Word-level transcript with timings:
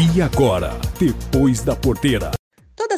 E 0.00 0.22
agora, 0.22 0.78
depois 0.98 1.60
da 1.62 1.76
porteira. 1.76 2.39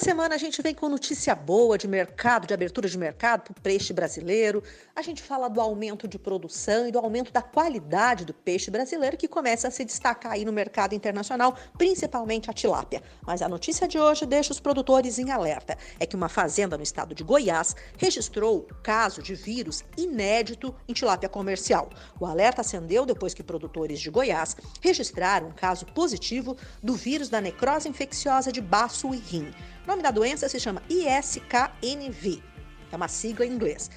Semana 0.03 0.35
a 0.35 0.39
gente 0.39 0.61
vem 0.61 0.75
com 0.75 0.89
notícia 0.89 1.33
boa 1.33 1.79
de 1.79 1.87
mercado, 1.87 2.45
de 2.45 2.53
abertura 2.53 2.89
de 2.89 2.99
mercado 2.99 3.43
para 3.43 3.53
o 3.53 3.63
peixe 3.63 3.93
brasileiro. 3.93 4.61
A 4.97 5.01
gente 5.01 5.23
fala 5.23 5.47
do 5.47 5.61
aumento 5.61 6.09
de 6.09 6.19
produção 6.19 6.89
e 6.89 6.91
do 6.91 6.99
aumento 6.99 7.33
da 7.33 7.41
qualidade 7.41 8.25
do 8.25 8.35
peixe 8.35 8.69
brasileiro 8.69 9.17
que 9.17 9.29
começa 9.29 9.69
a 9.69 9.71
se 9.71 9.85
destacar 9.85 10.33
aí 10.33 10.45
no 10.45 10.53
mercado 10.53 10.93
internacional, 10.93 11.57
principalmente 11.79 12.51
a 12.51 12.53
tilápia. 12.53 13.01
Mas 13.25 13.43
a 13.43 13.49
notícia 13.49 13.87
de 13.87 13.97
hoje 13.97 14.27
deixa 14.27 14.51
os 14.51 14.59
produtores 14.59 15.21
em 15.21 15.31
alerta. 15.31 15.79
É 16.01 16.05
que 16.05 16.17
uma 16.17 16.29
fazenda 16.29 16.77
no 16.77 16.83
estado 16.83 17.15
de 17.15 17.23
Goiás 17.23 17.77
registrou 17.97 18.67
caso 18.83 19.23
de 19.23 19.37
vírus 19.37 19.85
inédito 19.97 20.75
em 20.89 20.93
tilápia 20.93 21.29
comercial. 21.29 21.89
O 22.19 22.27
alerta 22.27 22.63
acendeu 22.63 23.07
depois 23.07 23.35
que 23.35 23.43
produtores 23.45 24.01
de 24.01 24.11
Goiás 24.11 24.57
registraram 24.81 25.47
um 25.47 25.53
caso 25.53 25.87
positivo 25.87 26.57
do 26.83 26.95
vírus 26.95 27.29
da 27.29 27.41
necrose 27.41 27.89
infecciosa 27.89 28.51
de 28.51 28.61
baço 28.61 29.15
e 29.15 29.19
rim. 29.19 29.55
O 29.85 29.87
nome 29.89 30.03
da 30.03 30.11
doença 30.13 30.49
se 30.49 30.61
chama 30.61 30.83
ISKNV, 30.89 32.41
é 32.93 32.97
uma 32.97 33.09
sigla 33.09 33.45
em 33.45 33.53
inglês. 33.53 33.91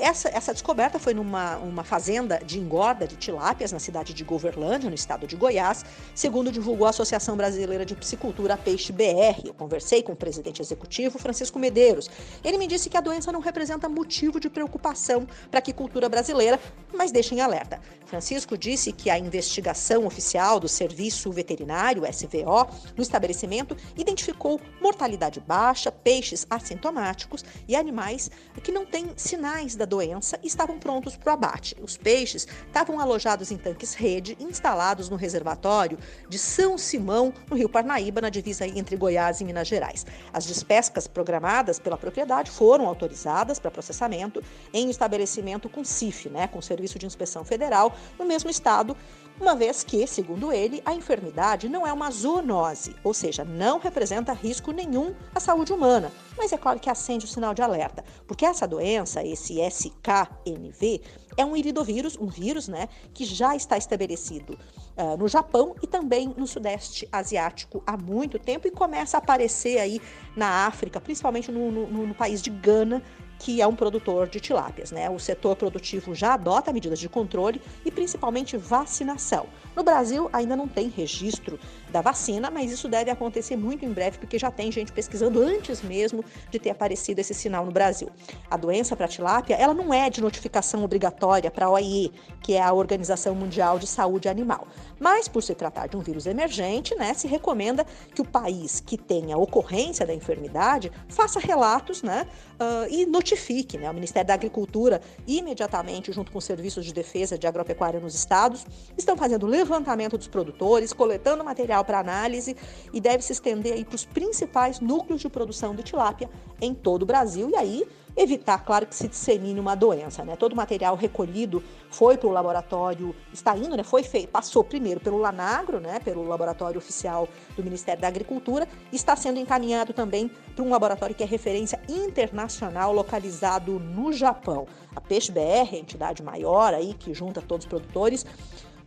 Essa, 0.00 0.30
essa 0.30 0.52
descoberta 0.52 0.98
foi 0.98 1.12
numa 1.12 1.58
uma 1.58 1.84
fazenda 1.84 2.40
de 2.44 2.58
engorda 2.58 3.06
de 3.06 3.16
tilápias 3.16 3.70
na 3.70 3.78
cidade 3.78 4.14
de 4.14 4.24
Goverlândia, 4.24 4.88
no 4.88 4.94
estado 4.94 5.26
de 5.26 5.36
Goiás, 5.36 5.84
segundo 6.14 6.50
divulgou 6.50 6.86
a 6.86 6.90
Associação 6.90 7.36
Brasileira 7.36 7.84
de 7.84 7.94
Piscicultura 7.94 8.56
Peixe 8.56 8.92
BR. 8.92 9.44
Eu 9.44 9.52
conversei 9.52 10.02
com 10.02 10.12
o 10.12 10.16
presidente 10.16 10.62
executivo 10.62 11.18
Francisco 11.18 11.58
Medeiros. 11.58 12.10
Ele 12.42 12.56
me 12.56 12.66
disse 12.66 12.88
que 12.88 12.96
a 12.96 13.00
doença 13.00 13.30
não 13.30 13.40
representa 13.40 13.88
motivo 13.88 14.40
de 14.40 14.48
preocupação 14.48 15.26
para 15.50 15.58
a 15.58 15.60
aquicultura 15.60 16.08
brasileira, 16.08 16.58
mas 16.94 17.12
deixa 17.12 17.34
em 17.34 17.40
alerta. 17.40 17.78
Francisco 18.06 18.56
disse 18.56 18.92
que 18.92 19.10
a 19.10 19.18
investigação 19.18 20.06
oficial 20.06 20.58
do 20.58 20.68
Serviço 20.68 21.30
Veterinário, 21.30 22.02
SVO, 22.10 22.66
no 22.96 23.02
estabelecimento 23.02 23.76
identificou 23.96 24.60
mortalidade 24.80 25.40
baixa, 25.40 25.92
peixes 25.92 26.46
assintomáticos 26.48 27.44
e 27.68 27.76
animais 27.76 28.30
que 28.62 28.72
não 28.72 28.86
têm 28.86 29.10
sinais 29.16 29.76
da 29.76 29.89
doença 29.90 30.38
e 30.42 30.46
estavam 30.46 30.78
prontos 30.78 31.16
para 31.16 31.32
o 31.32 31.34
abate. 31.34 31.76
Os 31.82 31.98
peixes 31.98 32.46
estavam 32.66 32.98
alojados 32.98 33.50
em 33.50 33.58
tanques 33.58 33.92
rede 33.92 34.36
instalados 34.40 35.10
no 35.10 35.16
reservatório 35.16 35.98
de 36.28 36.38
São 36.38 36.78
Simão, 36.78 37.34
no 37.50 37.56
Rio 37.56 37.68
Parnaíba, 37.68 38.22
na 38.22 38.30
divisa 38.30 38.66
entre 38.66 38.96
Goiás 38.96 39.40
e 39.40 39.44
Minas 39.44 39.68
Gerais. 39.68 40.06
As 40.32 40.46
despescas 40.46 41.06
programadas 41.06 41.78
pela 41.78 41.98
propriedade 41.98 42.50
foram 42.50 42.86
autorizadas 42.86 43.58
para 43.58 43.70
processamento 43.70 44.42
em 44.72 44.88
estabelecimento 44.88 45.68
com 45.68 45.84
CIF, 45.84 46.30
né, 46.30 46.46
com 46.46 46.62
Serviço 46.62 46.98
de 46.98 47.06
Inspeção 47.06 47.44
Federal, 47.44 47.94
no 48.18 48.24
mesmo 48.24 48.48
estado, 48.48 48.96
uma 49.40 49.56
vez 49.56 49.82
que, 49.82 50.06
segundo 50.06 50.52
ele, 50.52 50.82
a 50.84 50.92
enfermidade 50.92 51.66
não 51.66 51.86
é 51.86 51.92
uma 51.92 52.10
zoonose, 52.10 52.94
ou 53.02 53.14
seja, 53.14 53.42
não 53.42 53.78
representa 53.78 54.34
risco 54.34 54.70
nenhum 54.70 55.14
à 55.34 55.40
saúde 55.40 55.72
humana. 55.72 56.12
Mas 56.36 56.52
é 56.52 56.58
claro 56.58 56.78
que 56.78 56.90
acende 56.90 57.24
o 57.24 57.28
sinal 57.28 57.54
de 57.54 57.62
alerta, 57.62 58.04
porque 58.26 58.44
essa 58.44 58.68
doença, 58.68 59.24
esse 59.24 59.58
SKNV, 59.80 61.00
é 61.36 61.44
um 61.44 61.56
iridovírus, 61.56 62.16
um 62.18 62.26
vírus, 62.26 62.68
né, 62.68 62.88
que 63.14 63.24
já 63.24 63.56
está 63.56 63.78
estabelecido 63.78 64.58
uh, 64.96 65.16
no 65.16 65.28
Japão 65.28 65.74
e 65.82 65.86
também 65.86 66.34
no 66.36 66.46
Sudeste 66.46 67.08
Asiático 67.10 67.82
há 67.86 67.96
muito 67.96 68.38
tempo 68.38 68.66
e 68.66 68.70
começa 68.70 69.16
a 69.16 69.18
aparecer 69.18 69.78
aí 69.78 70.00
na 70.36 70.66
África, 70.66 71.00
principalmente 71.00 71.50
no, 71.50 71.70
no, 71.70 72.06
no 72.06 72.14
país 72.14 72.42
de 72.42 72.50
Gana, 72.50 73.02
que 73.40 73.62
é 73.62 73.66
um 73.66 73.74
produtor 73.74 74.28
de 74.28 74.38
tilápias. 74.38 74.92
Né? 74.92 75.08
O 75.08 75.18
setor 75.18 75.56
produtivo 75.56 76.14
já 76.14 76.34
adota 76.34 76.72
medidas 76.72 77.00
de 77.00 77.08
controle 77.08 77.60
e 77.84 77.90
principalmente 77.90 78.56
vacinação. 78.56 79.46
No 79.74 79.82
Brasil, 79.82 80.28
ainda 80.32 80.54
não 80.54 80.68
tem 80.68 80.88
registro 80.88 81.58
da 81.90 82.02
vacina, 82.02 82.50
mas 82.50 82.70
isso 82.70 82.86
deve 82.86 83.10
acontecer 83.10 83.56
muito 83.56 83.84
em 83.84 83.92
breve, 83.92 84.18
porque 84.18 84.38
já 84.38 84.50
tem 84.50 84.70
gente 84.70 84.92
pesquisando 84.92 85.40
antes 85.40 85.80
mesmo 85.80 86.22
de 86.50 86.58
ter 86.58 86.70
aparecido 86.70 87.20
esse 87.20 87.32
sinal 87.32 87.64
no 87.64 87.72
Brasil. 87.72 88.10
A 88.50 88.58
doença 88.58 88.94
para 88.94 89.08
tilápia, 89.08 89.56
ela 89.60 89.74
não 89.74 89.92
é 89.92 90.08
de 90.08 90.22
notificação 90.22 90.82
obrigatória 90.82 91.50
para 91.50 91.66
a 91.66 91.70
OIE, 91.70 92.10
que 92.42 92.54
é 92.54 92.62
a 92.62 92.72
Organização 92.72 93.34
Mundial 93.34 93.78
de 93.78 93.86
Saúde 93.86 94.26
Animal. 94.26 94.66
Mas, 94.98 95.28
por 95.28 95.42
se 95.42 95.54
tratar 95.54 95.86
de 95.86 95.98
um 95.98 96.00
vírus 96.00 96.26
emergente, 96.26 96.94
né, 96.94 97.12
se 97.12 97.28
recomenda 97.28 97.84
que 98.14 98.22
o 98.22 98.24
país 98.24 98.80
que 98.80 98.96
tenha 98.96 99.36
ocorrência 99.36 100.06
da 100.06 100.14
enfermidade 100.14 100.90
faça 101.10 101.38
relatos 101.38 102.02
né, 102.02 102.26
uh, 102.54 102.90
e 102.90 103.04
notifique 103.04 103.76
né, 103.76 103.90
o 103.90 103.92
Ministério 103.92 104.28
da 104.28 104.34
Agricultura 104.34 105.02
imediatamente, 105.26 106.10
junto 106.10 106.32
com 106.32 106.38
os 106.38 106.44
serviços 106.44 106.86
de 106.86 106.94
defesa 106.94 107.36
de 107.36 107.46
agropecuária 107.46 108.00
nos 108.00 108.14
estados, 108.14 108.66
estão 108.96 109.14
fazendo 109.14 109.46
levantamento 109.46 110.16
dos 110.16 110.26
produtores, 110.26 110.94
coletando 110.94 111.44
material 111.44 111.84
para 111.84 111.98
análise 111.98 112.56
e 112.94 113.00
deve 113.00 113.22
se 113.22 113.32
estender 113.32 113.84
para 113.84 113.94
os 113.94 114.06
principais 114.06 114.80
núcleos 114.80 115.20
de 115.20 115.28
produção 115.28 115.74
de 115.74 115.82
tilápia 115.82 116.30
em 116.62 116.74
todo 116.74 117.02
o 117.02 117.06
Brasil. 117.06 117.50
E 117.50 117.56
aí 117.56 117.86
evitar, 118.16 118.58
claro, 118.64 118.86
que 118.86 118.94
se 118.94 119.08
dissemine 119.08 119.58
uma 119.58 119.74
doença. 119.74 120.24
Né? 120.24 120.36
Todo 120.36 120.52
o 120.52 120.56
material 120.56 120.96
recolhido 120.96 121.62
foi 121.90 122.16
para 122.16 122.28
o 122.28 122.32
laboratório, 122.32 123.14
está 123.32 123.56
indo, 123.56 123.76
né? 123.76 123.82
foi 123.82 124.02
feito, 124.02 124.28
passou 124.28 124.62
primeiro 124.62 125.00
pelo 125.00 125.18
Lanagro, 125.18 125.80
né? 125.80 125.98
pelo 126.00 126.26
laboratório 126.26 126.78
oficial 126.78 127.28
do 127.56 127.62
Ministério 127.62 128.00
da 128.00 128.08
Agricultura, 128.08 128.68
está 128.92 129.16
sendo 129.16 129.38
encaminhado 129.38 129.92
também 129.92 130.30
para 130.54 130.64
um 130.64 130.70
laboratório 130.70 131.14
que 131.14 131.22
é 131.22 131.26
referência 131.26 131.80
internacional 131.88 132.92
localizado 132.92 133.78
no 133.78 134.12
Japão. 134.12 134.66
A 134.94 135.00
Peixe 135.00 135.32
BR, 135.32 135.74
a 135.74 135.76
entidade 135.76 136.22
maior 136.22 136.74
aí 136.74 136.94
que 136.94 137.14
junta 137.14 137.40
todos 137.40 137.64
os 137.64 137.68
produtores, 137.68 138.26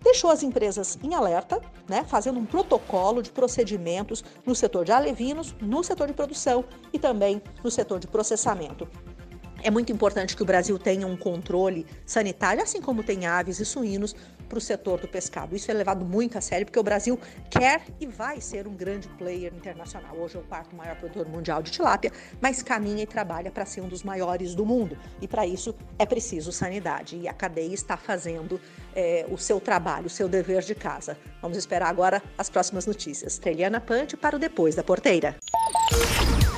deixou 0.03 0.29
as 0.29 0.43
empresas 0.43 0.99
em 1.01 1.15
alerta, 1.15 1.61
né, 1.87 2.03
fazendo 2.05 2.37
um 2.37 2.45
protocolo 2.45 3.23
de 3.23 3.31
procedimentos 3.31 4.23
no 4.45 4.53
setor 4.53 4.83
de 4.85 4.91
alevinos, 4.91 5.55
no 5.61 5.83
setor 5.83 6.07
de 6.07 6.13
produção 6.13 6.65
e 6.91 6.99
também 6.99 7.41
no 7.63 7.71
setor 7.71 7.99
de 7.99 8.07
processamento. 8.07 8.87
É 9.63 9.71
muito 9.71 9.93
importante 9.93 10.35
que 10.35 10.43
o 10.43 10.45
Brasil 10.45 10.77
tenha 10.77 11.07
um 11.07 11.15
controle 11.15 11.85
sanitário, 12.05 12.61
assim 12.61 12.81
como 12.81 13.01
tem 13.01 13.25
aves 13.25 13.61
e 13.61 13.65
suínos, 13.65 14.13
para 14.49 14.57
o 14.57 14.61
setor 14.61 14.99
do 14.99 15.07
pescado. 15.07 15.55
Isso 15.55 15.71
é 15.71 15.73
levado 15.73 16.03
muito 16.03 16.37
a 16.37 16.41
sério, 16.41 16.65
porque 16.65 16.77
o 16.77 16.83
Brasil 16.83 17.17
quer 17.49 17.81
e 17.97 18.05
vai 18.05 18.41
ser 18.41 18.67
um 18.67 18.75
grande 18.75 19.07
player 19.07 19.53
internacional. 19.55 20.17
Hoje 20.17 20.35
é 20.35 20.39
o 20.39 20.43
quarto 20.43 20.75
maior 20.75 20.97
produtor 20.97 21.27
mundial 21.29 21.63
de 21.63 21.71
tilápia, 21.71 22.11
mas 22.41 22.61
caminha 22.61 23.03
e 23.03 23.07
trabalha 23.07 23.49
para 23.49 23.65
ser 23.65 23.79
um 23.79 23.87
dos 23.87 24.03
maiores 24.03 24.53
do 24.53 24.65
mundo. 24.65 24.97
E 25.21 25.29
para 25.29 25.47
isso 25.47 25.73
é 25.97 26.05
preciso 26.05 26.51
sanidade. 26.51 27.15
E 27.15 27.27
a 27.27 27.33
cadeia 27.33 27.73
está 27.73 27.95
fazendo 27.95 28.59
é, 28.93 29.25
o 29.29 29.37
seu 29.37 29.61
trabalho, 29.61 30.07
o 30.07 30.09
seu 30.09 30.27
dever 30.27 30.61
de 30.61 30.75
casa. 30.75 31.17
Vamos 31.41 31.57
esperar 31.57 31.87
agora 31.87 32.21
as 32.37 32.49
próximas 32.49 32.85
notícias. 32.85 33.37
Treliana 33.37 33.79
Pante 33.79 34.17
para 34.17 34.35
o 34.35 34.39
Depois 34.39 34.75
da 34.75 34.83
Porteira. 34.83 35.37